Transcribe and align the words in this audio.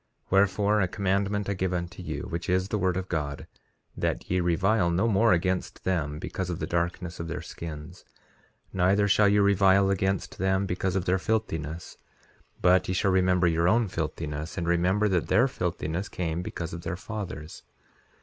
3:9 0.31 0.31
Wherefore, 0.31 0.81
a 0.81 0.87
commandment 0.87 1.47
I 1.47 1.53
give 1.53 1.73
unto 1.75 2.01
you, 2.01 2.23
which 2.23 2.49
is 2.49 2.69
the 2.69 2.79
word 2.79 2.97
of 2.97 3.07
God, 3.07 3.45
that 3.95 4.31
ye 4.31 4.39
revile 4.39 4.89
no 4.89 5.07
more 5.07 5.31
against 5.31 5.83
them 5.83 6.17
because 6.17 6.49
of 6.49 6.57
the 6.57 6.65
darkness 6.65 7.19
of 7.19 7.27
their 7.27 7.43
skins; 7.43 8.03
neither 8.73 9.07
shall 9.07 9.27
ye 9.29 9.37
revile 9.37 9.91
against 9.91 10.39
them 10.39 10.65
because 10.65 10.95
of 10.95 11.05
their 11.05 11.19
filthiness; 11.19 11.97
but 12.63 12.87
ye 12.87 12.95
shall 12.95 13.11
remember 13.11 13.45
your 13.45 13.67
own 13.67 13.87
filthiness, 13.87 14.57
and 14.57 14.67
remember 14.67 15.07
that 15.07 15.27
their 15.27 15.47
filthiness 15.47 16.09
came 16.09 16.41
because 16.41 16.73
of 16.73 16.81
their 16.81 16.97
fathers. 16.97 17.61